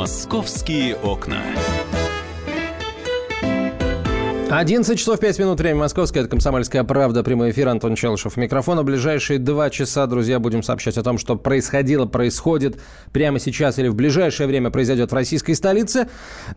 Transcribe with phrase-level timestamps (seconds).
[0.00, 1.42] Московские окна.
[4.50, 8.36] 11 часов 5 минут, время московское, это «Комсомольская правда», прямой эфир, Антон Челышев.
[8.36, 8.80] Микрофон.
[8.80, 12.80] В ближайшие два часа, друзья, будем сообщать о том, что происходило, происходит
[13.12, 16.08] прямо сейчас или в ближайшее время произойдет в российской столице.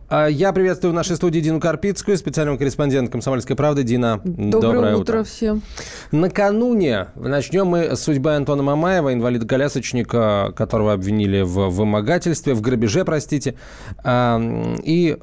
[0.08, 3.84] А, я приветствую в нашей студии Дину Карпицкую, специального корреспондента «Комсомольской правды».
[3.84, 5.20] Дина, доброе, доброе утро.
[5.20, 5.62] утро всем.
[6.10, 13.54] Накануне начнем мы с судьбы Антона Мамаева, инвалида-колясочника, которого обвинили в вымогательстве, в грабеже, простите,
[14.02, 14.42] а,
[14.82, 15.16] и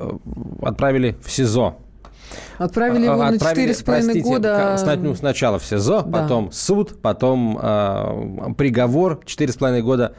[0.61, 1.75] отправили в СИЗО.
[2.57, 4.77] Отправили его Отправили, на четыре с половиной года.
[4.97, 6.21] Ну, сначала в СИЗО, да.
[6.21, 10.13] потом суд, потом э, приговор четыре с половиной года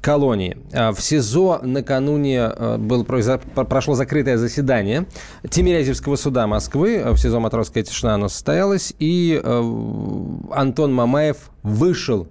[0.00, 0.58] колонии.
[0.72, 5.06] А, в СИЗО накануне э, было, прошло закрытое заседание
[5.48, 7.02] Тимирязевского суда Москвы.
[7.04, 8.92] В СИЗО «Матросская тишина» оно состоялось.
[8.98, 9.62] И э,
[10.52, 12.28] Антон Мамаев вышел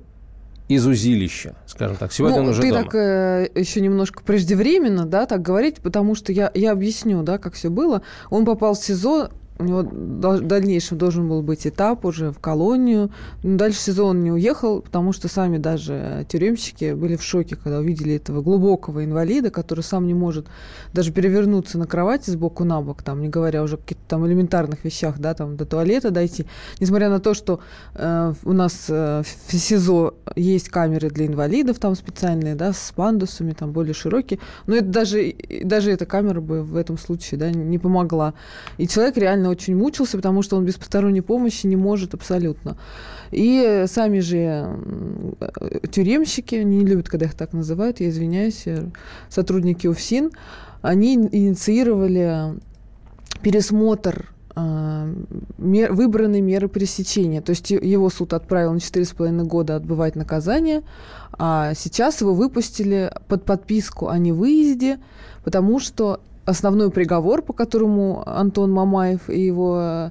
[0.67, 2.11] из узилища, скажем так.
[2.13, 2.83] Сегодня ну, он уже ты дома.
[2.83, 7.53] так э, еще немножко преждевременно, да, так говорить, потому что я, я объясню, да, как
[7.53, 8.01] все было.
[8.29, 13.11] Он попал в СИЗО у него в дальнейшем должен был быть этап уже в колонию.
[13.43, 18.15] Но дальше сезон не уехал, потому что сами даже тюремщики были в шоке, когда увидели
[18.15, 20.47] этого глубокого инвалида, который сам не может
[20.91, 24.83] даже перевернуться на кровати сбоку на бок, там, не говоря уже о каких-то там элементарных
[24.83, 26.45] вещах, да, там, до туалета дойти.
[26.79, 27.59] Несмотря на то, что
[27.95, 33.53] э, у нас э, в СИЗО есть камеры для инвалидов там специальные, да, с пандусами,
[33.53, 37.77] там, более широкие, но это даже, даже эта камера бы в этом случае, да, не
[37.77, 38.33] помогла.
[38.77, 42.77] И человек реально очень мучился, потому что он без посторонней помощи не может абсолютно.
[43.31, 44.77] И сами же
[45.91, 48.85] тюремщики, они не любят, когда их так называют, я извиняюсь, э,
[49.29, 50.31] сотрудники УФСИН,
[50.81, 52.59] они инициировали
[53.41, 55.13] пересмотр э,
[55.57, 57.41] мер, выбранной меры пресечения.
[57.41, 60.83] То есть его суд отправил на 4,5 года отбывать наказание,
[61.37, 64.99] а сейчас его выпустили под подписку о невыезде,
[65.43, 70.09] потому что основной приговор, по которому Антон Мамаев и его э,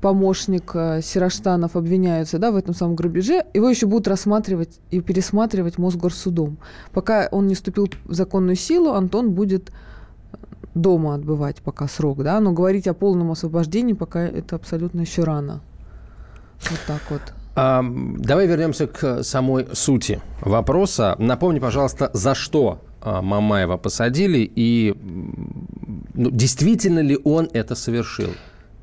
[0.00, 5.78] помощник э, Сираштанов обвиняются да, в этом самом грабеже, его еще будут рассматривать и пересматривать
[5.78, 6.58] Мосгорсудом.
[6.92, 9.70] Пока он не вступил в законную силу, Антон будет
[10.74, 15.60] дома отбывать пока срок, да, но говорить о полном освобождении пока это абсолютно еще рано.
[16.70, 17.22] Вот так вот.
[17.54, 21.16] А, давай вернемся к самой сути вопроса.
[21.18, 24.94] Напомни, пожалуйста, за что Мамаева посадили и
[26.14, 28.30] ну, действительно ли он это совершил?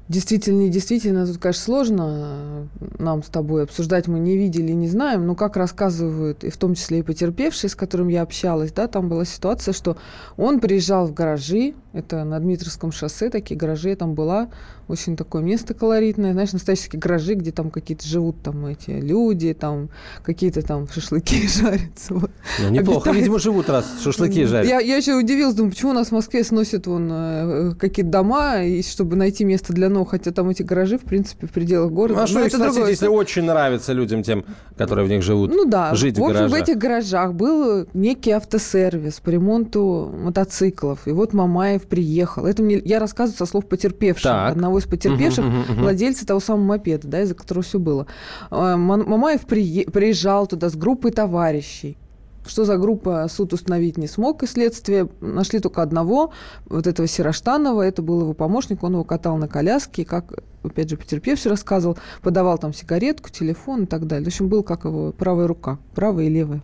[0.07, 4.87] Действительно, не действительно, тут, конечно, сложно э, нам с тобой обсуждать, мы не видели, не
[4.87, 8.87] знаем, но как рассказывают, и в том числе и потерпевшие, с которым я общалась, да,
[8.87, 9.97] там была ситуация, что
[10.37, 14.49] он приезжал в гаражи, это на Дмитровском шоссе, такие гаражи, я там была,
[14.87, 19.89] очень такое место колоритное, знаешь, настоящие гаражи, где там какие-то живут там эти люди, там
[20.23, 22.13] какие-то там шашлыки жарятся.
[22.13, 22.31] Вот.
[22.59, 23.17] Ну, неплохо, Обитает.
[23.17, 24.67] видимо, живут раз шашлыки жарят.
[24.67, 28.63] Я, я еще удивилась, думаю, почему у нас в Москве сносят вон э, какие-то дома,
[28.63, 32.19] и чтобы найти место для новых, хотя там эти гаражи, в принципе, в пределах города.
[32.19, 34.45] Ну, а что ну, это сносить, другое, если очень нравится людям, тем,
[34.77, 36.59] которые в них живут, Ну да, жить в, в общем, гаражах.
[36.59, 42.45] в этих гаражах был некий автосервис по ремонту мотоциклов, и вот Мамаев приехал.
[42.45, 44.51] Это мне, я рассказываю со слов потерпевшего, так.
[44.51, 48.07] одного из потерпевших, владельца того самого мопеда, да, из-за которого все было.
[48.51, 51.97] А, Мамаев приезжал туда с группой товарищей.
[52.45, 56.31] Что за группа суд установить не смог, и следствие нашли только одного,
[56.67, 60.31] вот этого Сираштанова, это был его помощник, он его катал на коляске, и как,
[60.63, 64.25] опять же, потерпевший рассказывал, подавал там сигаретку, телефон и так далее.
[64.25, 66.61] В общем, был как его правая рука, правая и левая.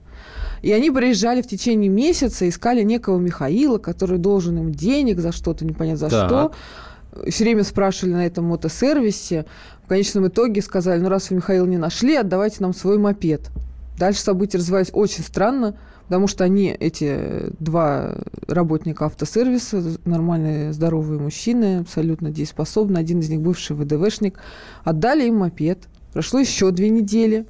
[0.61, 5.65] И они приезжали в течение месяца, искали некого Михаила, который должен им денег за что-то,
[5.65, 6.27] непонятно за так.
[6.27, 6.51] что
[7.27, 9.45] все время спрашивали на этом мотосервисе.
[9.83, 13.49] В конечном итоге сказали, ну раз вы Михаил не нашли, отдавайте нам свой мопед.
[14.01, 18.15] Дальше события развивались очень странно, потому что они, эти два
[18.47, 24.39] работника автосервиса, нормальные, здоровые мужчины, абсолютно дееспособны, один из них бывший ВДВшник,
[24.83, 25.83] отдали им мопед.
[26.13, 27.45] Прошло еще две недели.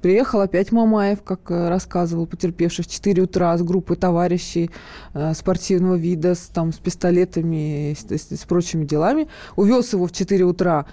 [0.00, 4.70] Приехал опять Мамаев, как э, рассказывал потерпевший, в 4 утра с группой товарищей
[5.12, 9.28] э, спортивного вида, с, там, с пистолетами, с, с, с прочими делами.
[9.54, 10.86] Увез его в 4 утра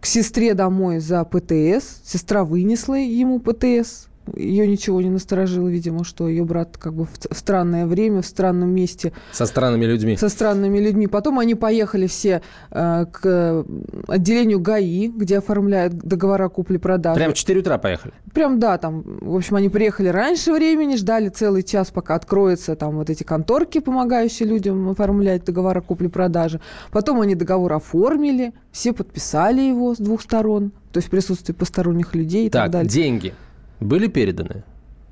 [0.00, 2.00] к сестре домой за ПТС.
[2.04, 7.10] Сестра вынесла ему ПТС, ее ничего не насторожило, видимо, что ее брат как бы в,
[7.34, 9.12] странное время, в странном месте.
[9.32, 10.16] Со странными людьми.
[10.16, 11.06] Со странными людьми.
[11.06, 13.64] Потом они поехали все э, к
[14.08, 17.16] отделению ГАИ, где оформляют договора купли-продажи.
[17.16, 18.14] Прям в 4 утра поехали?
[18.32, 22.96] Прям, да, там, в общем, они приехали раньше времени, ждали целый час, пока откроются там
[22.96, 26.60] вот эти конторки, помогающие людям оформлять договора купли-продажи.
[26.90, 32.14] Потом они договор оформили, все подписали его с двух сторон, то есть в присутствии посторонних
[32.14, 32.90] людей и так, так далее.
[32.90, 33.34] деньги
[33.82, 34.64] были переданы?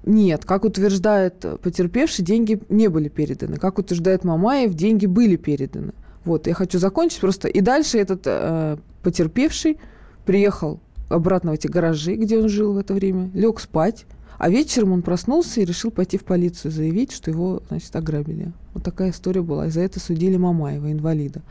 [0.05, 3.57] Нет, как утверждает потерпевший, деньги не были переданы.
[3.57, 5.93] Как утверждает Мамаев, деньги были переданы.
[6.25, 7.49] Вот, я хочу закончить просто.
[7.49, 9.79] И дальше этот э, потерпевший
[10.25, 14.07] приехал обратно в эти гаражи, где он жил в это время, лег спать,
[14.41, 18.53] а вечером он проснулся и решил пойти в полицию заявить, что его, значит, ограбили.
[18.73, 19.67] Вот такая история была.
[19.67, 21.43] И за это судили Мамаева, инвалида.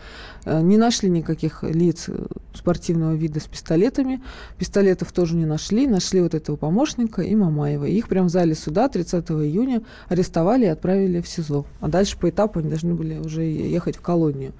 [0.45, 2.25] Э, не нашли никаких лиц э,
[2.55, 4.23] спортивного вида с пистолетами.
[4.57, 5.85] Пистолетов тоже не нашли.
[5.85, 7.85] Нашли вот этого помощника и Мамаева.
[7.85, 11.67] Их прямо в зале суда 30 июня арестовали и отправили в СИЗО.
[11.81, 14.53] А дальше по этапу они должны были уже ехать в колонию.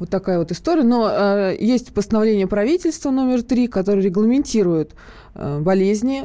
[0.00, 0.82] Вот такая вот история.
[0.82, 4.96] Но э, есть постановление правительства номер три, которое регламентирует
[5.36, 6.24] э, болезни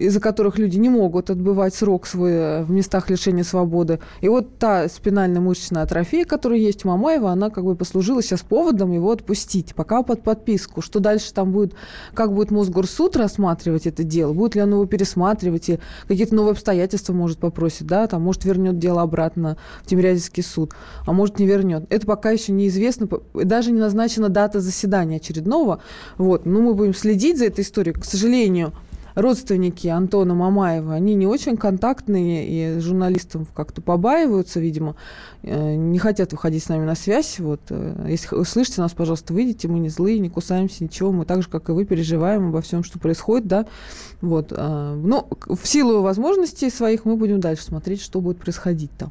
[0.00, 4.00] из-за которых люди не могут отбывать срок свой э, в местах лишения свободы.
[4.22, 8.92] И вот та спинально-мышечная атрофия, которая есть у Мамаева, она как бы послужила сейчас поводом
[8.92, 10.80] его отпустить, пока под подписку.
[10.80, 11.74] Что дальше там будет,
[12.14, 17.12] как будет Мосгорсуд рассматривать это дело, будет ли он его пересматривать, и какие-то новые обстоятельства
[17.12, 20.72] может попросить, да, там, может, вернет дело обратно в Тимирязевский суд,
[21.06, 21.84] а может, не вернет.
[21.90, 25.82] Это пока еще неизвестно, даже не назначена дата заседания очередного.
[26.16, 26.46] Вот.
[26.46, 27.94] Но мы будем следить за этой историей.
[27.94, 28.72] К сожалению,
[29.20, 32.46] родственники Антона Мамаева, они не очень контактные
[32.76, 34.96] и журналистам как-то побаиваются, видимо,
[35.42, 37.38] э, не хотят выходить с нами на связь.
[37.38, 41.42] Вот, э, если слышите нас, пожалуйста, выйдите, мы не злые, не кусаемся, ничего, мы так
[41.42, 43.66] же, как и вы, переживаем обо всем, что происходит, да,
[44.20, 44.52] вот.
[44.56, 49.10] Э, но в силу возможностей своих мы будем дальше смотреть, что будет происходить там.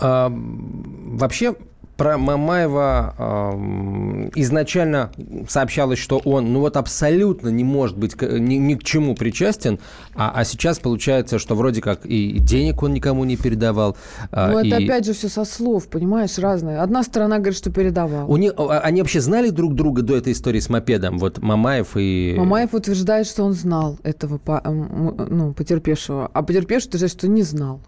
[0.00, 1.56] А, вообще,
[1.98, 5.10] про Мамаева э, изначально
[5.48, 9.80] сообщалось, что он, ну вот абсолютно не может быть ни, ни к чему причастен,
[10.14, 13.96] а, а сейчас получается, что вроде как и денег он никому не передавал.
[14.30, 14.68] А, ну и...
[14.68, 16.80] это опять же все со слов, понимаешь, разное.
[16.82, 18.30] Одна сторона говорит, что передавал.
[18.30, 21.18] У них, а, они вообще знали друг друга до этой истории с мопедом?
[21.18, 22.36] Вот Мамаев и...
[22.38, 27.80] Мамаев утверждает, что он знал этого ну, потерпевшего, а потерпевший утверждает, что не знал.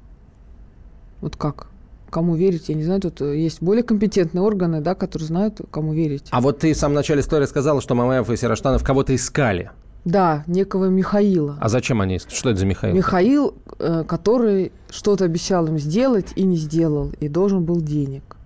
[1.20, 1.69] Вот как?
[2.10, 5.94] Кому верить, я не знаю, тут э, есть более компетентные органы, да, которые знают, кому
[5.94, 6.26] верить.
[6.30, 9.70] А вот ты в самом начале истории сказала, что Мамаев и Сераштанов кого-то искали.
[10.04, 11.56] Да, некого Михаила.
[11.60, 12.18] А зачем они?
[12.18, 12.94] Что это за Михаил?
[12.94, 18.36] Михаил, э, который что-то обещал им сделать и не сделал, и должен был денег.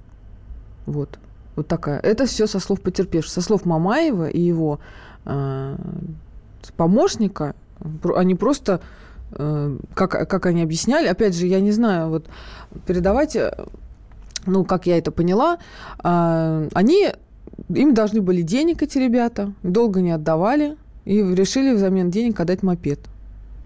[0.86, 1.18] Вот.
[1.56, 2.00] Вот такая.
[2.00, 3.32] Это все со слов потерпевшего.
[3.32, 4.80] Со слов Мамаева и его
[5.24, 5.76] э,
[6.76, 7.54] помощника,
[8.16, 8.80] они просто
[9.94, 12.26] как, как они объясняли, опять же, я не знаю, вот
[12.86, 13.52] передавать, э,
[14.46, 15.58] ну, как я это поняла,
[16.02, 17.08] э, они,
[17.68, 23.00] им должны были денег эти ребята, долго не отдавали, и решили взамен денег отдать мопед.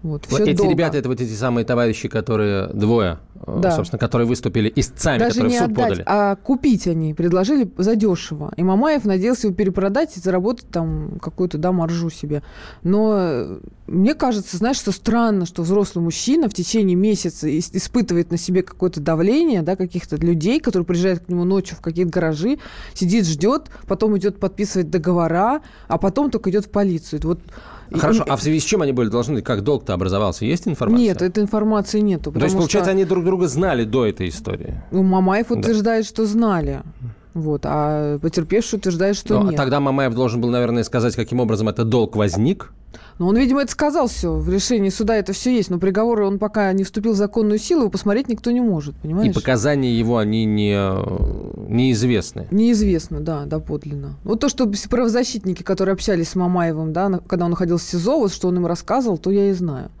[0.01, 0.71] Вот, вот эти долго.
[0.71, 3.71] ребята, это вот эти самые товарищи, которые двое, э, да.
[3.71, 6.03] собственно, которые выступили истцами, Даже которые не в суд отдать, подали.
[6.05, 8.53] а купить они предложили задешево.
[8.55, 12.43] И Мамаев надеялся его перепродать и заработать там какую-то, да, маржу себе.
[12.81, 18.37] Но э, мне кажется, знаешь, что странно, что взрослый мужчина в течение месяца испытывает на
[18.37, 22.59] себе какое-то давление, да, каких-то людей, которые приезжают к нему ночью в какие-то гаражи,
[22.93, 25.59] сидит, ждет, потом идет подписывать договора,
[25.89, 27.19] а потом только идет в полицию.
[27.23, 27.41] Вот
[27.91, 30.45] Хорошо, а в связи с чем они были должны, как долг-то образовался?
[30.45, 31.03] Есть информация?
[31.03, 32.31] Нет, этой информации нету.
[32.31, 32.97] То есть, получается, что...
[32.97, 34.81] они друг друга знали до этой истории?
[34.91, 36.09] Ну, Мамаев утверждает, да.
[36.09, 36.81] что знали.
[37.33, 39.57] Вот, а потерпевший утверждает, что Но, ну, а нет.
[39.57, 42.73] Тогда Мамаев должен был, наверное, сказать, каким образом этот долг возник.
[43.17, 44.33] Ну, он, видимо, это сказал все.
[44.33, 45.69] В решении суда это все есть.
[45.69, 49.29] Но приговоры он пока не вступил в законную силу, его посмотреть никто не может, понимаешь?
[49.29, 50.73] И показания его, они не,
[51.69, 52.47] неизвестны.
[52.51, 54.17] Неизвестно, да, доподлинно.
[54.23, 58.31] Вот то, что правозащитники, которые общались с Мамаевым, да, когда он находился в СИЗО, вот
[58.31, 59.91] что он им рассказывал, то я и знаю.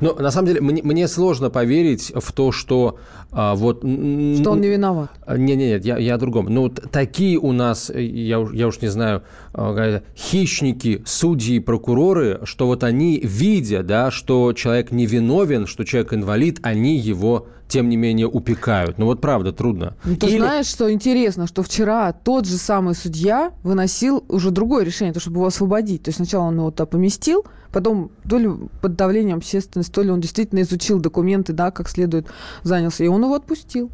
[0.00, 2.98] Но на самом деле мне, мне сложно поверить в то, что
[3.32, 3.78] а, вот...
[3.78, 5.10] Что он не виноват.
[5.28, 6.46] Нет, нет, нет, я, я о другом.
[6.46, 12.66] Ну, вот такие у нас, я, я уж не знаю, а, хищники, судьи прокуроры, что
[12.66, 18.26] вот они, видя, да, что человек невиновен, что человек инвалид, они его тем не менее
[18.26, 18.98] упекают.
[18.98, 19.94] Ну вот правда, трудно.
[20.04, 20.38] Ну, ты Или...
[20.38, 25.36] знаешь, что интересно, что вчера тот же самый судья выносил уже другое решение, то, чтобы
[25.36, 26.02] его освободить.
[26.02, 28.50] То есть сначала он его туда поместил, потом то ли
[28.82, 32.26] под давлением общественности, то ли он действительно изучил документы, да, как следует
[32.64, 33.90] занялся, и он его отпустил.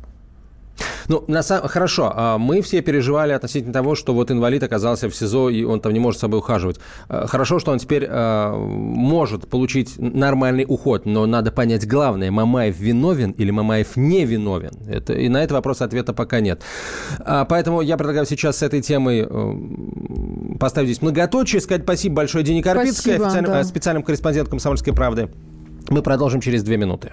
[1.09, 1.69] Ну, на самом...
[1.69, 5.81] хорошо, а мы все переживали относительно того, что вот инвалид оказался в СИЗО, и он
[5.81, 6.79] там не может с собой ухаживать.
[7.09, 12.79] А, хорошо, что он теперь э, может получить нормальный уход, но надо понять главное, Мамаев
[12.79, 14.73] виновен или Мамаев не виновен.
[14.89, 16.63] Это, и на этот вопрос ответа пока нет.
[17.21, 22.45] А, поэтому я предлагаю сейчас с этой темой э, поставить здесь многоточие, сказать спасибо большое
[22.45, 23.65] Дине Карпицкой, спасибо, официальным, да.
[23.65, 25.29] специальным корреспондентом «Комсомольской правды».
[25.89, 27.13] Мы продолжим через две минуты.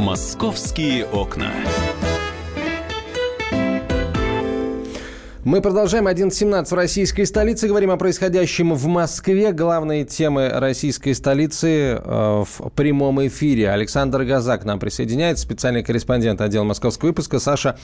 [0.00, 1.52] «Московские окна».
[5.42, 7.66] Мы продолжаем 11.17 в российской столице.
[7.66, 9.52] Говорим о происходящем в Москве.
[9.52, 13.70] Главные темы российской столицы э, в прямом эфире.
[13.70, 17.38] Александр Газак нам присоединяется, специальный корреспондент отдела московского выпуска.
[17.38, 17.78] Саша,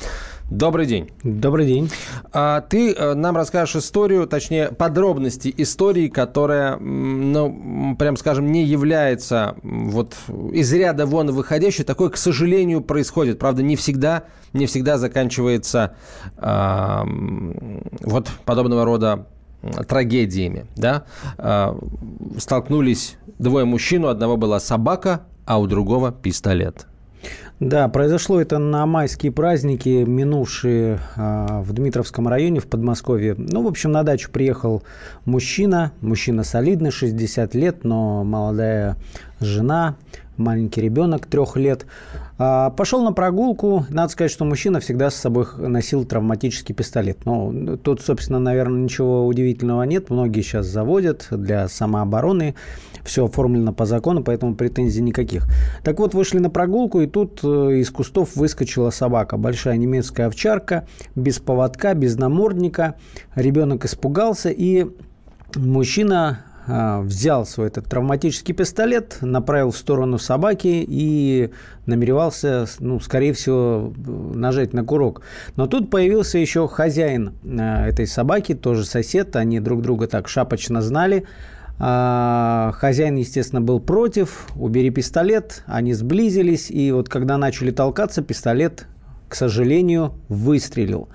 [0.51, 1.11] добрый день.
[1.23, 1.91] Добрый день.
[2.33, 9.57] А, ты э, нам расскажешь историю, точнее, подробности истории, которая, ну, прям скажем, не является
[9.63, 10.15] вот
[10.53, 11.85] из ряда вон выходящей.
[11.85, 13.39] Такое, к сожалению, происходит.
[13.39, 15.97] Правда, не всегда, не всегда заканчивается
[16.37, 17.03] э,
[18.03, 19.27] вот подобного рода
[19.89, 20.67] трагедиями.
[20.77, 21.05] Да?
[21.39, 21.75] Э,
[22.39, 26.87] столкнулись двое мужчин, у одного была собака, а у другого пистолет.
[27.59, 33.35] Да, произошло это на майские праздники, минувшие э, в Дмитровском районе в Подмосковье.
[33.39, 34.83] Ну, в общем, на дачу приехал
[35.25, 38.97] мужчина, мужчина солидный, 60 лет, но молодая
[39.41, 39.97] жена,
[40.37, 41.87] маленький ребенок трех лет.
[42.39, 43.87] А, пошел на прогулку.
[43.89, 47.25] Надо сказать, что мужчина всегда с собой носил травматический пистолет.
[47.25, 50.11] Ну, тут, собственно, наверное, ничего удивительного нет.
[50.11, 52.55] Многие сейчас заводят для самообороны.
[53.05, 55.47] Все оформлено по закону, поэтому претензий никаких.
[55.85, 59.37] Так вот, вышли на прогулку, и тут э, из кустов выскочила собака.
[59.37, 62.97] Большая немецкая овчарка, без поводка, без намордника.
[63.37, 64.87] Ребенок испугался, и
[65.55, 71.51] мужчина взял свой этот травматический пистолет, направил в сторону собаки и
[71.87, 75.23] намеревался, ну, скорее всего, нажать на курок.
[75.57, 80.83] Но тут появился еще хозяин а, этой собаки, тоже сосед, они друг друга так шапочно
[80.83, 81.25] знали.
[81.79, 88.87] А, хозяин, естественно, был против, убери пистолет, они сблизились, и вот когда начали толкаться, пистолет,
[89.29, 91.09] к сожалению, выстрелил.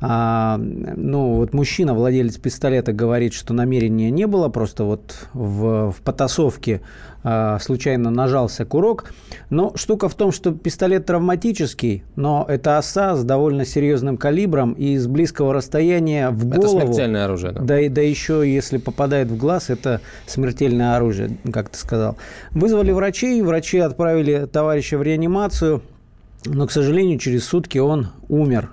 [0.00, 6.00] А, ну, вот мужчина, владелец пистолета, говорит, что намерения не было, просто вот в, в
[6.02, 6.82] потасовке
[7.24, 9.12] а, случайно нажался курок.
[9.50, 14.96] Но штука в том, что пистолет травматический, но это оса с довольно серьезным калибром и
[14.96, 16.78] с близкого расстояния в голову.
[16.78, 17.52] Это смертельное оружие.
[17.52, 22.16] Да, да, да еще если попадает в глаз, это смертельное оружие, как ты сказал.
[22.52, 25.82] Вызвали врачей, врачи отправили товарища в реанимацию,
[26.44, 28.70] но, к сожалению, через сутки он умер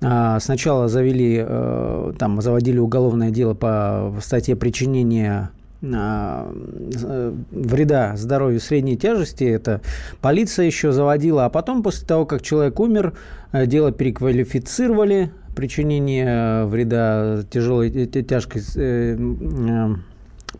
[0.00, 5.50] сначала завели, э, там, заводили уголовное дело по статье причинения
[5.82, 9.80] а, э, вреда здоровью средней тяжести, это
[10.20, 13.14] полиция еще заводила, а потом, после того, как человек умер,
[13.52, 18.62] э, дело переквалифицировали, причинение вреда тяжелой, тяжкой,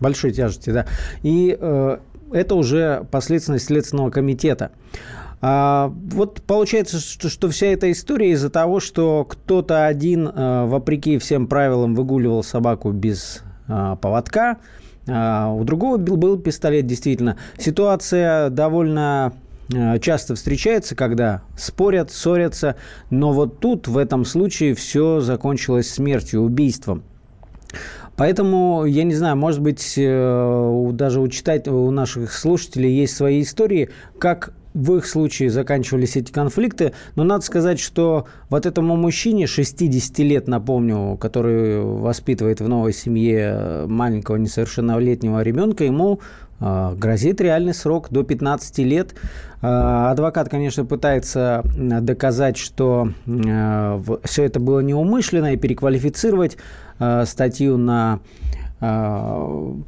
[0.01, 0.87] большой тяжести, да,
[1.23, 1.59] и
[2.33, 4.71] это уже последственность Следственного комитета.
[5.41, 11.19] А, вот получается, что, что вся эта история из-за того, что кто-то один, а, вопреки
[11.19, 14.59] всем правилам, выгуливал собаку без а, поводка,
[15.09, 17.37] а, у другого был, был пистолет, действительно.
[17.59, 19.35] Ситуация довольно
[19.75, 22.77] а, часто встречается, когда спорят, ссорятся,
[23.11, 27.03] но вот тут, в этом случае, все закончилось смертью, убийством.
[28.17, 33.43] Поэтому, я не знаю, может быть, э, даже у, читать, у наших слушателей есть свои
[33.43, 36.93] истории, как в их случае заканчивались эти конфликты.
[37.15, 43.85] Но надо сказать, что вот этому мужчине 60 лет, напомню, который воспитывает в новой семье
[43.87, 46.21] маленького несовершеннолетнего ребенка, ему
[46.61, 49.15] а, грозит реальный срок до 15 лет.
[49.63, 56.59] А, адвокат, конечно, пытается доказать, что а, все это было неумышленно и переквалифицировать
[57.25, 58.21] статью на а,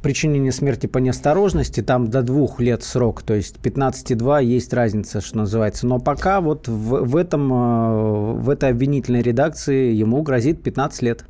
[0.01, 5.37] причинение смерти по неосторожности, там до двух лет срок, то есть 15,2 есть разница, что
[5.37, 5.87] называется.
[5.87, 11.25] Но пока вот в, в, этом, а, в этой обвинительной редакции ему грозит 15 лет.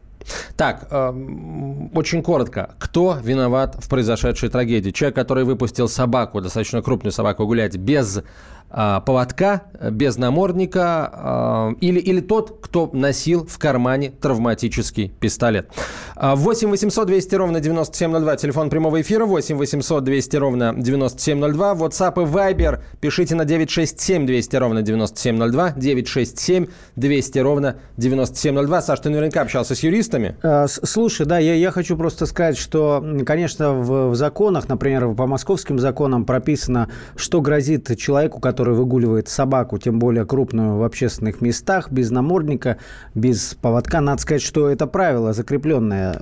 [0.56, 2.76] Так, э, очень коротко.
[2.78, 4.92] Кто виноват в произошедшей трагедии?
[4.92, 8.22] Человек, который выпустил собаку, достаточно крупную собаку, гулять без
[8.70, 15.70] поводка, без намордника, э, или, или тот, кто носил в кармане травматический пистолет.
[16.16, 22.26] 8 800 200 ровно 9702, телефон прямого эфира, 8 800 200 ровно 9702, WhatsApp и
[22.26, 28.82] Viber пишите на 967 200 ровно 9702, 967 200 ровно 9702.
[28.82, 30.36] Саш, ты наверняка общался с юристами?
[30.44, 35.26] Э, слушай, да, я, я хочу просто сказать, что, конечно, в, в законах, например, по
[35.28, 41.40] московским законам прописано, что грозит человеку, который который выгуливает собаку, тем более крупную, в общественных
[41.40, 42.76] местах, без намордника,
[43.16, 44.02] без поводка.
[44.02, 46.20] Надо сказать, что это правило закрепленное.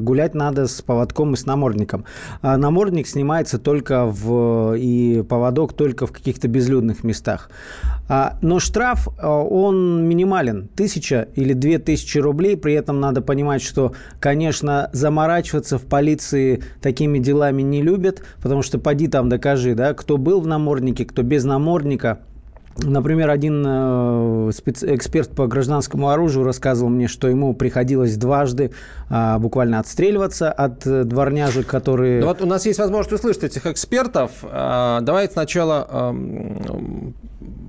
[0.00, 2.04] Гулять надо с поводком и с намордником.
[2.42, 4.74] А намордник снимается только в...
[4.76, 7.48] и поводок только в каких-то безлюдных местах.
[8.08, 10.66] А, но штраф, он минимален.
[10.74, 12.56] Тысяча или две тысячи рублей.
[12.56, 18.80] При этом надо понимать, что, конечно, заморачиваться в полиции такими делами не любят, потому что
[18.80, 21.67] поди там докажи, да, кто был в наморднике, кто без намордника.
[22.84, 28.70] Например, один э, эксперт по гражданскому оружию рассказывал мне, что ему приходилось дважды
[29.10, 32.20] а, буквально отстреливаться от э, дворняжек, которые...
[32.20, 34.30] Ну вот у нас есть возможность услышать этих экспертов.
[34.44, 36.12] А, давайте сначала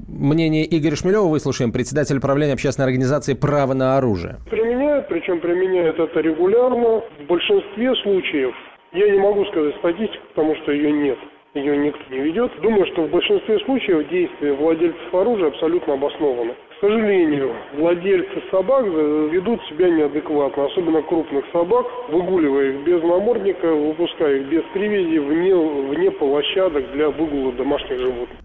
[0.08, 4.38] мнение Игоря Шмелева выслушаем, председатель правления общественной организации «Право на оружие».
[4.50, 7.02] Применяют, причем применяют это регулярно.
[7.24, 8.54] В большинстве случаев,
[8.94, 11.18] я не могу сказать статистику, потому что ее нет
[11.54, 12.52] ее никто не ведет.
[12.62, 16.54] Думаю, что в большинстве случаев действия владельцев оружия абсолютно обоснованы.
[16.54, 24.38] К сожалению, владельцы собак ведут себя неадекватно, особенно крупных собак, выгуливая их без намордника, выпуская
[24.38, 28.38] их без привязи вне, вне площадок для выгула домашних животных.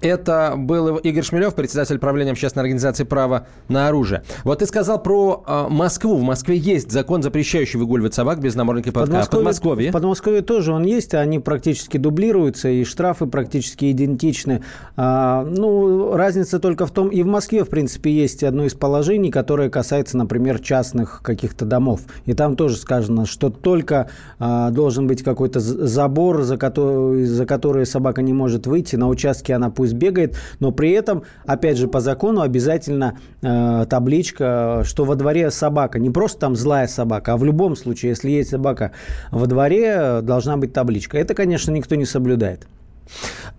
[0.00, 4.22] Это был Игорь Шмелев, председатель правления общественной организации «Право на оружие».
[4.44, 6.16] Вот ты сказал про э, Москву.
[6.16, 9.14] В Москве есть закон, запрещающий выгуливать собак без намордника и поводка.
[9.14, 9.90] Подмосковье, а Подмосковье?
[9.90, 14.62] В Подмосковье тоже он есть, они практически дублируются, и штрафы практически идентичны.
[14.96, 19.30] А, ну, разница только в том, и в Москве, в принципе, есть одно из положений,
[19.30, 22.00] которое касается, например, частных каких-то домов.
[22.26, 27.86] И там тоже сказано, что только а, должен быть какой-то забор, за который, за который
[27.86, 32.00] собака не может выйти, на участке она пусть бегает, но при этом, опять же, по
[32.00, 36.00] закону обязательно э, табличка, что во дворе собака.
[36.00, 38.92] Не просто там злая собака, а в любом случае, если есть собака
[39.30, 41.18] во дворе, должна быть табличка.
[41.18, 42.66] Это, конечно, никто не соблюдает.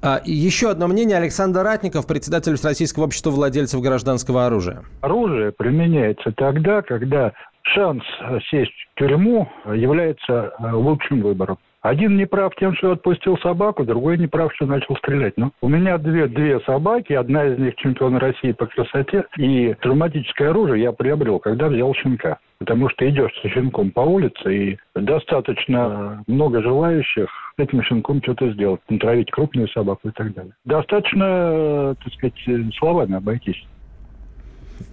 [0.02, 1.18] А, еще одно мнение.
[1.18, 4.84] Александр Ратников, председатель Российского общества владельцев гражданского оружия.
[5.02, 7.32] Оружие применяется тогда, когда
[7.64, 8.04] шанс
[8.50, 11.58] сесть в тюрьму является э, лучшим выбором.
[11.88, 15.36] Один не прав тем, что отпустил собаку, другой не прав, что начал стрелять.
[15.38, 20.50] Ну, у меня две, две собаки, одна из них чемпион России по красоте, и травматическое
[20.50, 22.40] оружие я приобрел, когда взял щенка.
[22.60, 28.82] Потому что идешь со щенком по улице, и достаточно много желающих этим щенком что-то сделать,
[28.90, 30.52] натравить крупную собаку и так далее.
[30.66, 33.66] Достаточно, так сказать, словами обойтись.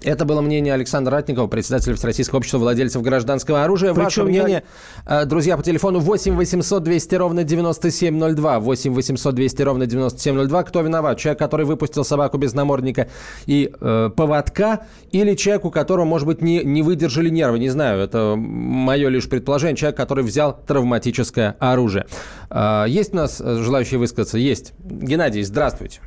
[0.02, 3.92] Это было мнение Александра Ратникова, председателя Всероссийского общества владельцев гражданского оружия.
[3.92, 4.62] Причем Ваше мнение,
[5.06, 5.22] я...
[5.22, 8.60] Э, друзья, по телефону 8 800 200 ровно 9702.
[8.60, 10.62] 8 800 200 ровно 9702.
[10.64, 11.18] Кто виноват?
[11.18, 13.08] Человек, который выпустил собаку без намордника
[13.46, 17.58] и э, поводка, или человек, у которого, может быть, не, не выдержали нервы?
[17.58, 19.76] Не знаю, это мое лишь предположение.
[19.76, 22.06] Человек, который взял травматическое оружие.
[22.50, 24.38] Э, есть у нас желающие высказаться?
[24.38, 24.72] Есть.
[24.78, 26.00] Геннадий, здравствуйте.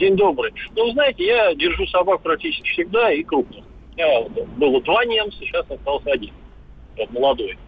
[0.00, 0.50] День добрый.
[0.74, 3.62] Ну, знаете, я держу собак практически всегда и крупных.
[3.92, 6.32] У меня было два немца, сейчас остался один.
[6.96, 7.58] Вот, молодой.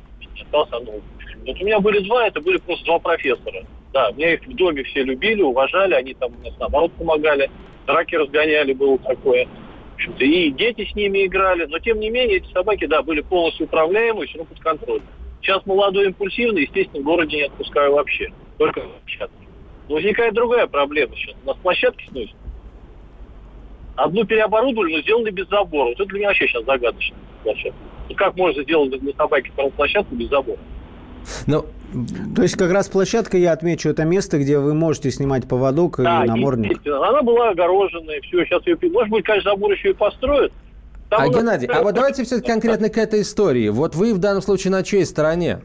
[0.40, 1.02] Остался ну,
[1.46, 3.66] вот у меня были два, это были просто два профессора.
[3.92, 7.50] Да, меня их в доме все любили, уважали, они там мне наоборот помогали,
[7.86, 9.44] драки разгоняли, было такое.
[9.44, 13.20] В общем-то, и дети с ними играли, но тем не менее эти собаки, да, были
[13.20, 15.02] полностью управляемые, все равно под контролем.
[15.42, 18.88] Сейчас молодой импульсивный, естественно, в городе не отпускаю вообще, только но
[19.88, 21.36] возникает другая проблема сейчас.
[21.44, 22.36] У нас площадки сносят.
[23.96, 25.88] Одну переоборудовали, но сделали без забора.
[25.88, 27.16] Вот это для меня вообще сейчас загадочно.
[27.42, 27.78] Площадка.
[28.08, 30.58] И как можно сделать для собаки площадку без забора?
[31.46, 31.66] Ну,
[32.34, 36.24] то есть как раз площадка, я отмечу, это место, где вы можете снимать поводок да,
[36.24, 36.80] и намордник.
[36.86, 40.52] Она была огороженная, все, сейчас ее, может быть, конечно, забор еще и построят.
[41.10, 43.68] Там а, Геннадий, а вот давайте все-таки конкретно к этой истории.
[43.68, 45.60] Вот вы в данном случае на чьей стороне?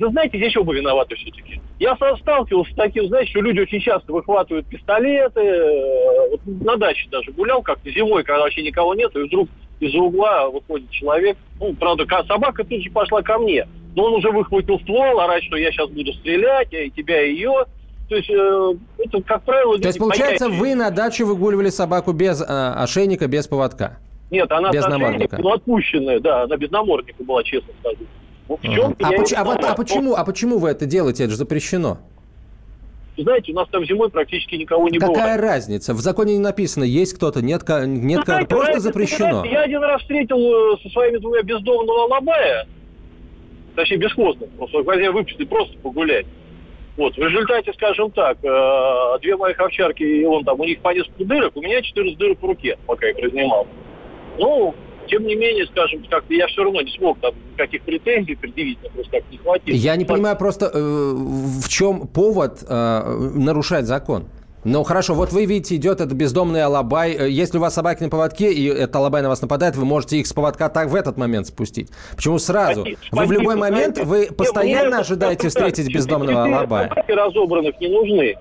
[0.00, 1.60] Да знаете, здесь оба виноваты все-таки.
[1.78, 5.40] Я сталкивался с таким, знаете, что люди очень часто выхватывают пистолеты.
[5.40, 9.98] Э, вот на даче даже гулял как-то зимой, когда вообще никого нет, и вдруг из-за
[9.98, 11.36] угла выходит человек.
[11.60, 13.68] Ну, правда, собака тут же пошла ко мне.
[13.94, 17.66] Но он уже выхватил ствол, орать, что я сейчас буду стрелять, и тебя, и ее.
[18.08, 19.78] То есть, э, это, как правило...
[19.78, 23.98] То есть, получается, вы на даче выгуливали собаку без э, ошейника, без поводка?
[24.30, 25.36] Нет, она без намордника.
[25.42, 27.98] но отпущенная, да, она без намордника была, честно сказать.
[28.56, 31.24] В чем а, поч- а, вот, а, почему, а почему вы это делаете?
[31.24, 31.98] Это же запрещено.
[33.16, 35.36] Знаете, у нас там зимой практически никого не Какая бывает.
[35.36, 35.94] Какая разница?
[35.94, 39.40] В законе не написано, есть кто-то, нет, нет знаете, просто знаете, запрещено.
[39.40, 42.66] Знаете, я один раз встретил э, со своими двумя бездомного лобая,
[43.76, 46.26] точнее бесхозных, просто хотя выпустили просто погулять.
[46.96, 50.92] Вот, в результате, скажем так, э, две моих овчарки, и он там, у них по
[50.94, 53.66] несколько дырок, у меня 14 дырок в руке, пока я их разнимал.
[54.38, 54.74] Ну,
[55.10, 58.90] тем не менее, скажем, как я все равно не смог там никаких претензий предъявить, мне
[58.90, 59.76] просто как не хватило.
[59.76, 64.26] Я не понимаю просто, э, в чем повод э, нарушать закон?
[64.62, 67.12] Ну хорошо, вот вы видите, идет этот бездомный алабай.
[67.12, 70.18] Э, если у вас собаки на поводке, и этот алабай на вас нападает, вы можете
[70.18, 71.88] их с поводка так в этот момент спустить.
[72.14, 72.82] Почему сразу?
[72.82, 75.94] Спасибо, вы в любой спасибо, момент, знаете, вы постоянно ожидаете встретить так.
[75.94, 76.90] бездомного алабая.
[77.08, 78.36] разобранных не нужны,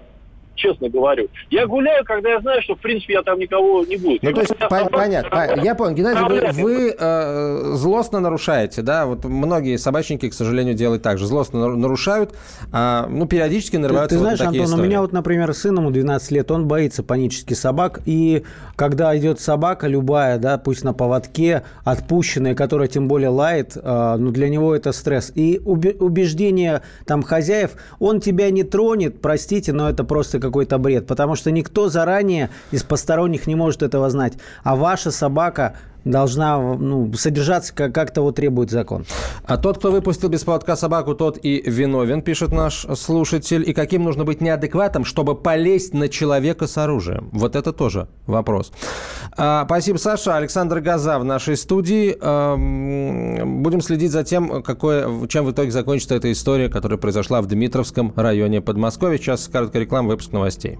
[0.60, 1.28] честно говорю.
[1.50, 4.22] Я гуляю, когда я знаю, что, в принципе, я там никого не будет.
[4.24, 5.30] Ну, то есть, пон- понятно.
[5.30, 5.96] По- Я понял.
[5.96, 9.06] Геннадий, вы, вы, э, злостно нарушаете, да?
[9.06, 11.26] Вот многие собачники, к сожалению, делают так же.
[11.26, 12.36] Злостно нар- нарушают,
[12.72, 14.88] а, ну, периодически Ты, нарываются ты вот на знаешь, такие Антон, у истории.
[14.90, 18.44] меня вот, например, сын ему 12 лет, он боится панически собак, и
[18.76, 24.32] когда идет собака любая, да, пусть на поводке, отпущенная, которая тем более лает, э, ну,
[24.32, 25.32] для него это стресс.
[25.36, 31.08] И убе- убеждение там хозяев, он тебя не тронет, простите, но это просто какой-то бред,
[31.08, 34.34] потому что никто заранее из посторонних не может этого знать.
[34.64, 39.06] А ваша собака должна ну, содержаться, как- как того требует закон.
[39.44, 43.64] А тот, кто выпустил без поводка собаку, тот и виновен, пишет наш слушатель.
[43.70, 47.30] И каким нужно быть неадекватом, чтобы полезть на человека с оружием?
[47.32, 48.72] Вот это тоже вопрос.
[49.38, 50.36] А, спасибо, Саша.
[50.38, 52.18] Александр Газа в нашей студии.
[52.22, 57.48] Ам, Будем следить за тем, какое, чем в итоге закончится эта история, которая произошла в
[57.48, 59.18] Дмитровском районе Подмосковья.
[59.18, 60.80] Сейчас короткая реклама, выпуск новостей.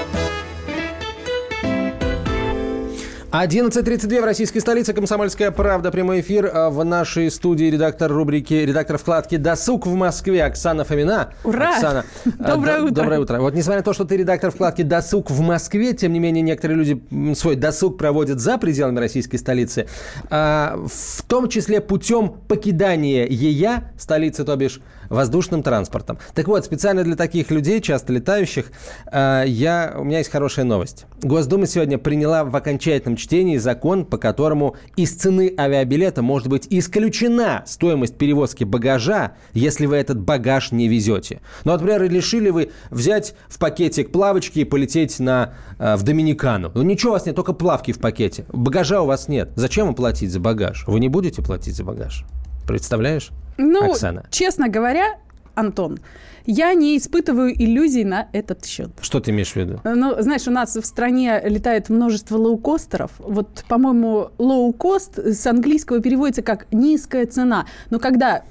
[3.31, 4.91] 11.32 в российской столице.
[4.91, 5.89] Комсомольская правда.
[5.89, 6.51] Прямой эфир.
[6.53, 11.33] А В нашей студии редактор рубрики, редактор вкладки «Досуг в Москве» Оксана Фомина.
[11.45, 11.75] Ура!
[11.75, 12.03] Оксана,
[12.39, 12.93] а, Доброе д- утро.
[12.95, 13.39] Доброе утро.
[13.39, 16.77] Вот несмотря на то, что ты редактор вкладки «Досуг в Москве», тем не менее некоторые
[16.77, 19.87] люди свой досуг проводят за пределами российской столицы.
[20.29, 26.17] А, в том числе путем покидания ЕЯ, столицы, то бишь, воздушным транспортом.
[26.33, 28.71] Так вот, специально для таких людей, часто летающих,
[29.05, 31.05] а, я, у меня есть хорошая новость.
[31.21, 37.63] Госдума сегодня приняла в окончательном чтении закон, по которому из цены авиабилета может быть исключена
[37.67, 41.41] стоимость перевозки багажа, если вы этот багаж не везете.
[41.65, 46.71] Ну, например, решили вы взять в пакетик плавочки и полететь на, э, в Доминикану.
[46.73, 48.45] Ну, ничего у вас нет, только плавки в пакете.
[48.53, 49.51] Багажа у вас нет.
[49.55, 50.85] Зачем вам платить за багаж?
[50.87, 52.23] Вы не будете платить за багаж.
[52.65, 53.31] Представляешь?
[53.57, 54.25] Ну, Оксана.
[54.31, 55.17] честно говоря,
[55.55, 55.99] Антон,
[56.45, 58.89] я не испытываю иллюзий на этот счет.
[59.01, 59.79] Что ты имеешь в виду?
[59.83, 63.11] Ну, знаешь, у нас в стране летает множество лоукостеров.
[63.19, 67.65] Вот, по-моему, low cost с английского переводится как низкая цена.
[67.89, 68.43] Но когда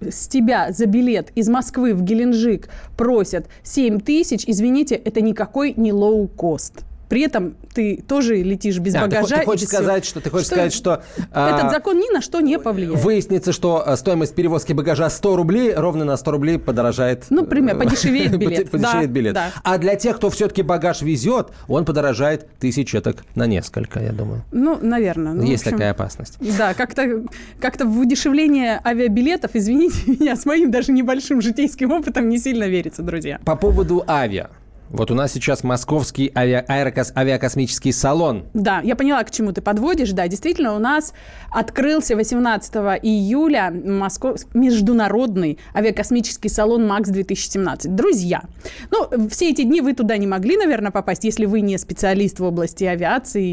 [0.00, 5.92] с тебя за билет из Москвы в Геленджик просят 7 тысяч, извините, это никакой не
[5.92, 6.84] лоукост.
[7.08, 9.36] При этом ты тоже летишь без А, ты, багажа.
[9.36, 9.82] ты и хочешь без всего.
[9.82, 13.02] сказать, что ты хочешь сказать, что а, Этот закон ни на что не повлияет.
[13.02, 17.24] выяснится, что а, стоимость перевозки багажа 100 рублей, ровно на 100 рублей подорожает.
[17.30, 18.70] Ну, например, э, подешевеет билет.
[18.70, 19.34] Подешевеет Да, билет.
[19.34, 19.50] да.
[19.62, 24.42] А для тех, кто все-таки багаж везет, он подорожает тысячеток на несколько, я думаю.
[24.52, 25.32] Ну, наверное.
[25.32, 26.36] Ну, Есть общем, такая опасность.
[26.58, 27.24] Да, как-то
[27.60, 33.02] как в удешевление авиабилетов, извините меня, с моим даже небольшим житейским опытом не сильно верится,
[33.02, 33.38] друзья.
[33.44, 34.50] По поводу авиа.
[34.90, 38.44] Вот у нас сейчас московский авиа- аэрокос- авиакосмический салон.
[38.54, 40.12] Да, я поняла, к чему ты подводишь.
[40.12, 41.12] Да, действительно, у нас
[41.50, 44.40] открылся 18 июля Москов...
[44.54, 47.88] международный авиакосмический салон МАКС-2017.
[47.88, 48.42] Друзья,
[48.90, 52.44] ну, все эти дни вы туда не могли, наверное, попасть, если вы не специалист в
[52.44, 53.44] области авиации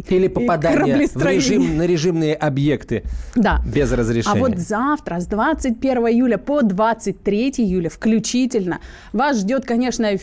[0.00, 3.60] и Или и попадание в режим, на режимные объекты Да.
[3.66, 4.36] без разрешения.
[4.36, 8.80] А вот завтра, с 21 июля по 23 июля включительно,
[9.12, 10.16] вас ждет, конечно,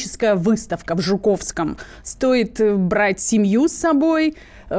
[0.00, 1.76] феерическая выставка в Жуковском.
[2.02, 4.34] Стоит э, брать семью с собой,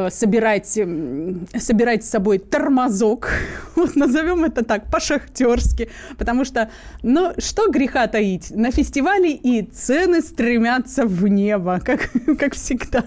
[0.10, 3.30] собирать, м, собирать с собой тормозок,
[3.75, 6.69] вот назовем это так, по-шахтерски, потому что,
[7.04, 13.04] ну, что греха таить, на фестивале и цены стремятся в небо, как, как всегда.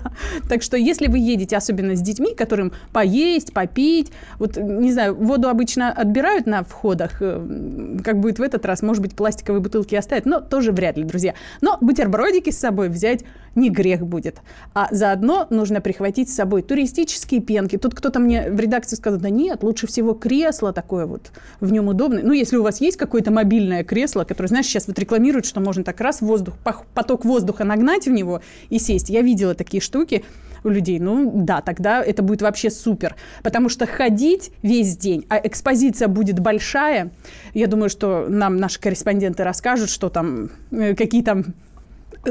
[0.48, 5.48] Так что, если вы едете, особенно с детьми, которым поесть, попить, вот, не знаю, воду
[5.48, 10.26] обычно отбирают на входах, э, как будет в этот раз, может быть, пластиковые бутылки оставят,
[10.26, 11.34] но тоже вряд ли, друзья.
[11.60, 14.42] Но бутербродики с собой взять не грех будет.
[14.74, 17.78] А заодно нужно прихватить с собой ту туристические пенки.
[17.78, 21.86] Тут кто-то мне в редакции сказал, да нет, лучше всего кресло такое вот, в нем
[21.86, 22.24] удобное.
[22.24, 25.84] Ну, если у вас есть какое-то мобильное кресло, которое, знаешь, сейчас вот рекламируют, что можно
[25.84, 26.54] так раз воздух,
[26.94, 28.40] поток воздуха нагнать в него
[28.70, 29.08] и сесть.
[29.08, 30.24] Я видела такие штуки
[30.64, 33.14] у людей, ну да, тогда это будет вообще супер.
[33.44, 37.12] Потому что ходить весь день, а экспозиция будет большая,
[37.52, 41.44] я думаю, что нам наши корреспонденты расскажут, что там, э, какие там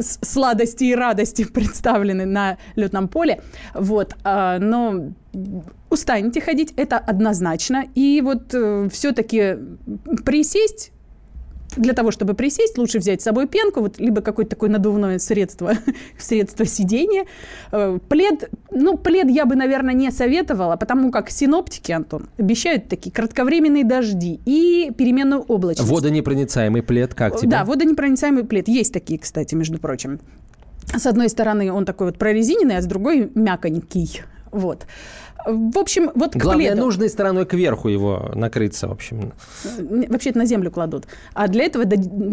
[0.01, 3.41] сладости и радости представлены на летном поле.
[3.73, 4.15] Вот.
[4.23, 5.11] А, но
[5.89, 7.85] устанете ходить, это однозначно.
[7.95, 9.57] И вот э, все-таки
[10.25, 10.92] присесть
[11.75, 15.73] для того, чтобы присесть, лучше взять с собой пенку, вот, либо какое-то такое надувное средство,
[16.17, 17.25] средство сидения.
[17.71, 23.11] Э, плед, ну, плед я бы, наверное, не советовала, потому как синоптики, Антон, обещают такие
[23.11, 25.89] кратковременные дожди и переменную облачность.
[25.89, 27.49] Водонепроницаемый плед, как тебе?
[27.49, 28.67] Да, водонепроницаемый плед.
[28.67, 30.19] Есть такие, кстати, между прочим.
[30.95, 34.21] С одной стороны он такой вот прорезиненный, а с другой мяконький.
[34.51, 34.85] Вот.
[35.45, 36.85] В общем, вот Главное, к пледу.
[36.85, 39.33] нужной стороной кверху его накрыться, в общем.
[39.79, 41.05] Вообще-то на землю кладут.
[41.33, 41.85] А для этого,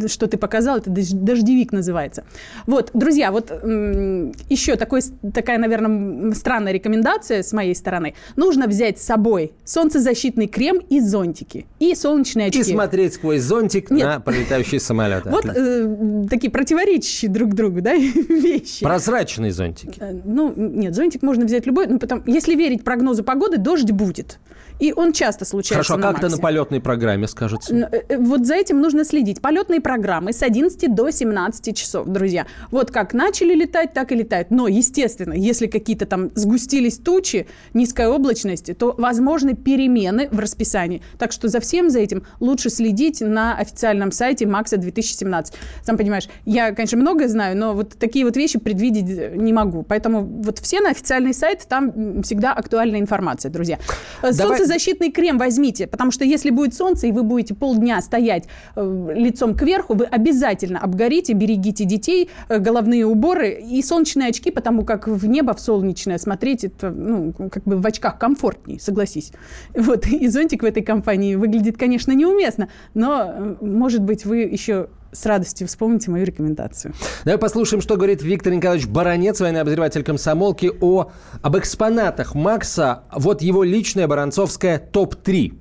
[0.09, 2.25] что ты показал, это дождевик называется.
[2.67, 5.03] Вот, друзья, вот еще такой,
[5.35, 8.15] такая, наверное, странная рекомендация с моей стороны.
[8.37, 11.67] Нужно взять с собой солнцезащитный крем и зонтики.
[11.79, 12.61] И солнечные очки.
[12.61, 14.07] И смотреть сквозь зонтик Нет.
[14.07, 15.31] на пролетающие самолеты.
[15.31, 17.95] Вот э, такие противоречащие друг другу да,
[18.29, 18.85] вещи.
[18.85, 19.99] Прозрачные зонтики.
[20.01, 21.87] Э, ну, нет, зонтик можно взять любой.
[21.87, 24.39] Ну, потом, если верить прогнозу прогнозу погоды дождь будет.
[24.81, 27.75] И он часто случается Хорошо, а как это на полетной программе скажется?
[27.75, 29.41] Э, э, вот за этим нужно следить.
[29.43, 32.47] Полетные программы с 11 до 17 часов, друзья.
[32.71, 34.51] Вот как начали летать, так и летают.
[34.51, 41.03] Но, естественно, если какие-то там сгустились тучи, низкая облачность, то возможны перемены в расписании.
[41.19, 45.55] Так что за всем за этим лучше следить на официальном сайте Макса 2017.
[45.85, 49.83] Сам понимаешь, я, конечно, многое знаю, но вот такие вот вещи предвидеть не могу.
[49.83, 52.55] Поэтому вот все на официальный сайт, там всегда
[52.91, 53.79] актуальная информация, друзья.
[54.23, 54.35] Давай...
[54.35, 58.45] Солнце солнцезащитный крем возьмите, потому что если будет солнце, и вы будете полдня стоять
[58.77, 64.85] э, лицом кверху, вы обязательно обгорите, берегите детей, э, головные уборы и солнечные очки, потому
[64.85, 69.33] как в небо, в солнечное смотреть, это, ну, как бы в очках комфортнее, согласись.
[69.75, 74.89] Вот, и зонтик в этой компании выглядит, конечно, неуместно, но, э, может быть, вы еще
[75.13, 76.95] с радостью вспомните мою рекомендацию.
[77.25, 81.11] Давай послушаем, что говорит Виктор Николаевич Баранец, военный обозреватель комсомолки, о,
[81.43, 83.05] об экспонатах Макса.
[83.13, 85.53] Вот его личная баранцовская топ-3.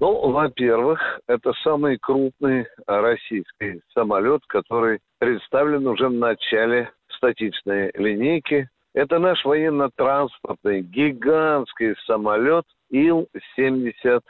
[0.00, 8.68] Ну, во-первых, это самый крупный российский самолет, который представлен уже в начале статичной линейки.
[8.94, 14.20] Это наш военно-транспортный гигантский самолет Ил-76.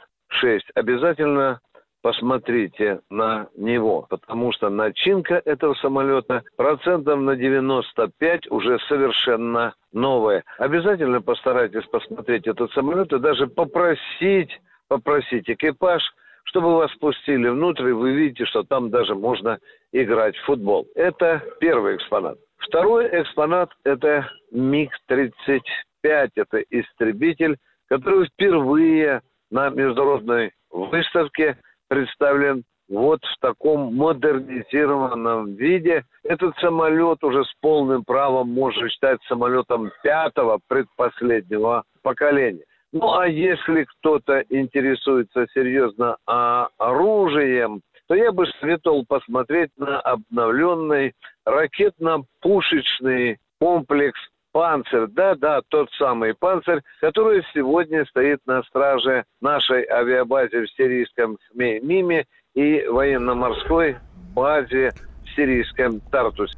[0.75, 1.59] Обязательно
[2.01, 10.43] посмотрите на него, потому что начинка этого самолета процентов на 95 уже совершенно новая.
[10.57, 14.49] Обязательно постарайтесь посмотреть этот самолет и даже попросить,
[14.87, 16.01] попросить экипаж,
[16.43, 19.59] чтобы вас спустили внутрь, и вы видите, что там даже можно
[19.91, 20.87] играть в футбол.
[20.95, 22.37] Это первый экспонат.
[22.57, 25.61] Второй экспонат– это МиГ-35.
[26.03, 27.57] Это истребитель,
[27.87, 31.57] который впервые на международной выставке–
[31.89, 36.05] представлен вот в таком модернизированном виде.
[36.23, 42.63] Этот самолет уже с полным правом можно считать самолетом пятого предпоследнего поколения.
[42.91, 51.13] Ну а если кто-то интересуется серьезно оружием, то я бы советовал посмотреть на обновленный
[51.45, 54.19] ракетно-пушечный комплекс
[54.51, 62.25] Панцирь, да-да, тот самый Панцирь, который сегодня стоит на страже нашей авиабазе в сирийском Миме
[62.55, 63.97] и военно-морской
[64.33, 64.91] базе
[65.23, 66.57] в сирийском Тартусе.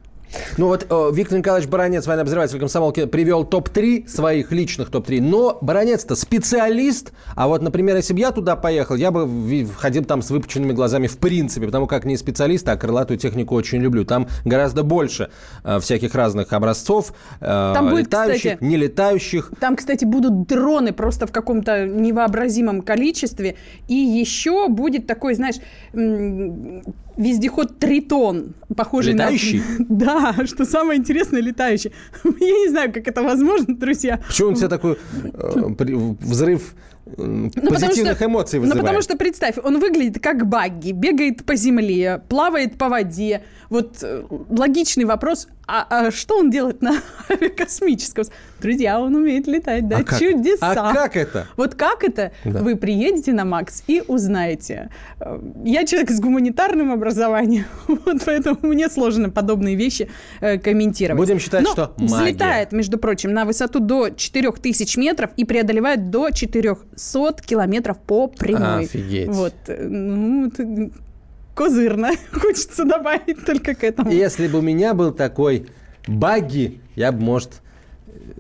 [0.58, 5.22] Ну вот э, Виктор Николаевич Баранец, военный обозреватель комсомолки, привел топ-3 своих личных топ-3.
[5.22, 7.12] Но Баранец-то специалист.
[7.36, 11.08] А вот, например, если бы я туда поехал, я бы ходил там с выпученными глазами
[11.08, 11.66] в принципе.
[11.66, 14.06] Потому как не специалист, а крылатую технику очень люблю.
[14.06, 15.32] Там гораздо больше
[15.64, 17.14] э, всяких разных образцов.
[17.40, 19.52] Э, там будет, летающих, кстати, не летающих.
[19.60, 23.56] Там, кстати, будут дроны просто в каком-то невообразимом количестве.
[23.88, 25.56] И еще будет такой, знаешь,
[27.18, 29.62] вездеход Тритон, похожий летающий?
[29.80, 29.86] на...
[29.90, 31.92] Да, что самое интересное, летающий.
[32.24, 34.20] Я не знаю, как это возможно, друзья.
[34.28, 34.98] Почему он себя такой
[35.34, 36.74] э, взрыв
[37.18, 38.82] м, позитивных эмоций Ну, вызывает.
[38.86, 43.44] потому что, представь, он выглядит как багги, бегает по земле, плавает по воде.
[43.70, 46.96] Вот э, логичный вопрос, а, а что он делает на
[47.30, 48.26] авиакосмическом?
[48.62, 49.98] Друзья, он умеет летать, да?
[49.98, 50.20] А как?
[50.20, 50.72] Чудеса.
[50.72, 51.48] А как это?
[51.58, 52.32] Вот как это?
[52.46, 52.60] Да.
[52.62, 54.90] Вы приедете на МАКС и узнаете.
[55.64, 60.10] Я человек с гуманитарным образованием, вот поэтому мне сложно подобные вещи
[60.42, 61.18] э, комментировать.
[61.20, 62.16] Будем считать, Но что магия.
[62.16, 68.84] взлетает, между прочим, на высоту до 4000 метров и преодолевает до 400 километров по прямой.
[68.86, 69.28] Офигеть.
[69.30, 69.54] Вот.
[69.68, 70.92] э, Ну, это
[71.56, 72.12] козырно.
[72.32, 74.12] Хочется добавить только к этому.
[74.12, 75.68] Если бы у меня был такой
[76.08, 77.62] багги, я бы, может,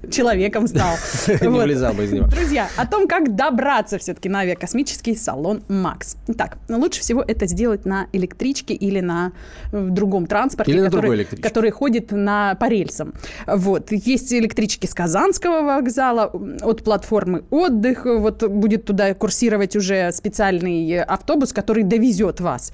[0.09, 0.95] Человеком стал.
[1.27, 1.61] не Вот.
[1.61, 2.27] вылезал бы из него.
[2.27, 6.17] Друзья, о том, как добраться все-таки на авиакосмический салон МАКС.
[6.27, 9.31] Итак, ну, лучше всего это сделать на электричке или на
[9.71, 13.13] э, другом транспорте, Или который, который ходит на, по рельсам.
[13.47, 13.91] Вот.
[13.91, 18.05] Есть электрички с Казанского вокзала, от платформы «Отдых».
[18.05, 22.73] Вот будет туда курсировать уже специальный э, автобус, который довезет вас.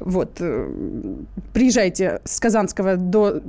[0.00, 0.36] Вот.
[0.40, 0.68] э,
[1.52, 3.40] Приезжайте с Казанского до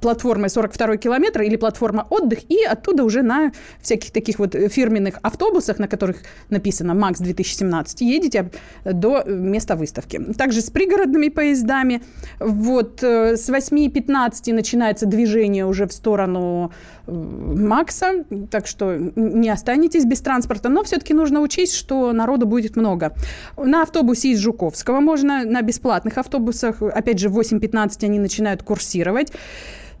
[0.00, 5.78] платформы 42 километр или платформа «Отдых», и оттуда уже на всяких таких вот фирменных автобусах,
[5.78, 6.16] на которых
[6.50, 8.50] написано «МАКС 2017», едете
[8.84, 10.20] до места выставки.
[10.36, 12.02] Также с пригородными поездами.
[12.40, 16.72] Вот э, с 8.15 начинается движение уже в сторону
[17.06, 22.76] э, МАКСа, так что не останетесь без транспорта, но все-таки нужно учесть, что народу будет
[22.76, 23.14] много.
[23.56, 29.32] На автобусе из Жуковского можно, на бесплатных автобусах, опять же, в 8.15 они начинают курсировать.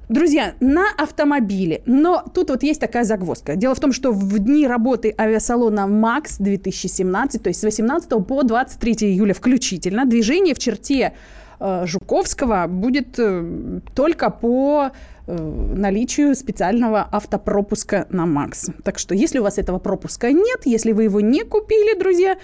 [0.08, 1.82] Друзья, на автомобиле.
[1.84, 3.56] Но тут вот есть такая загвоздка.
[3.56, 8.42] Дело в том, что в дни работы авиасалона МАКС 2017, то есть с 18 по
[8.42, 11.12] 23 июля включительно, движение в черте
[11.60, 14.92] э, Жуковского будет э, только по
[15.26, 15.36] э,
[15.76, 18.70] наличию специального автопропуска на МАКС.
[18.84, 22.38] Так что если у вас этого пропуска нет, если вы его не купили, друзья,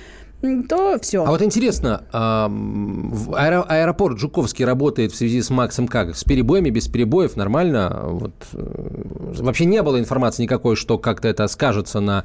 [0.68, 1.24] то все.
[1.24, 6.16] А вот интересно, аэро- аэропорт Жуковский работает в связи с Максом как?
[6.16, 8.00] С перебоями, без перебоев, нормально?
[8.09, 9.02] Вот, э,
[9.40, 12.24] вообще не было информации никакой, что как-то это скажется на...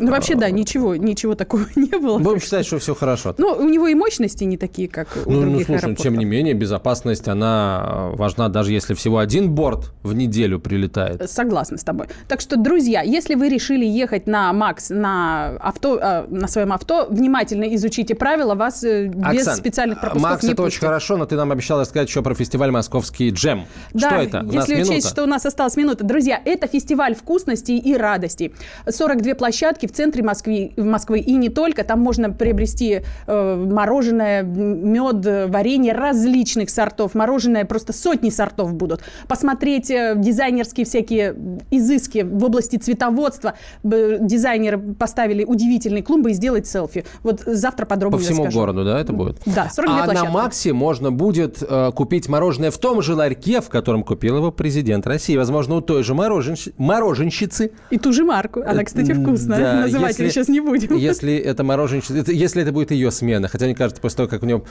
[0.00, 2.18] Ну, вообще, да, ничего, ничего такого не было.
[2.18, 3.34] Будем считать, что все хорошо.
[3.38, 6.02] Ну, у него и мощности не такие, как у Ну, ну, других слушай, аэропортов.
[6.04, 11.28] тем не менее, безопасность, она важна, даже если всего один борт в неделю прилетает.
[11.30, 12.06] Согласна с тобой.
[12.28, 17.06] Так что, друзья, если вы решили ехать на МАКС на, авто, э, на своем авто,
[17.10, 20.88] внимательно изучите правила, вас э, без Оксан, специальных пропусков Макс, не это очень пустят.
[20.88, 23.66] хорошо, но ты нам обещала сказать еще про фестиваль «Московский джем».
[23.92, 24.40] Да, что это?
[24.42, 25.08] У если учесть, минута.
[25.08, 26.04] что у нас осталась минута.
[26.04, 28.54] Друзья, это фестиваль вкусностей и радостей.
[28.88, 31.84] 42 площадки в центре Москвы, Москвы и не только.
[31.84, 37.14] Там можно приобрести э, мороженое, мед, варенье различных сортов.
[37.14, 39.02] Мороженое просто сотни сортов будут.
[39.28, 41.34] Посмотреть э, дизайнерские всякие
[41.70, 43.54] изыски в области цветоводства.
[43.82, 47.04] Дизайнеры поставили удивительные клумбы и сделать селфи.
[47.22, 48.58] Вот завтра По подробнее всему расскажу.
[48.60, 49.38] городу, да, это будет?
[49.46, 50.26] Да, 42 А площадки.
[50.26, 54.50] на Максе можно будет э, купить мороженое в том же ларьке, в котором купил его
[54.52, 55.36] президент России.
[55.36, 57.72] Возможно, у той же мороженщ- мороженщицы.
[57.90, 58.62] И ту же марку.
[58.64, 59.58] Она, кстати, вкусная.
[59.58, 60.96] Да, Называть ее если- сейчас не будем.
[60.96, 63.48] Если это мороженщица, если это будет ее смена.
[63.48, 64.64] Хотя мне кажется, после того, как у него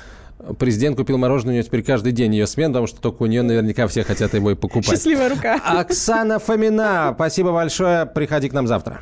[0.59, 3.41] президент купил мороженое, у нее теперь каждый день ее смена, потому что только у нее
[3.41, 4.89] наверняка все хотят его и покупать.
[4.91, 5.59] Счастливая рука.
[5.65, 8.05] Оксана Фомина, спасибо большое.
[8.05, 9.01] Приходи к нам завтра.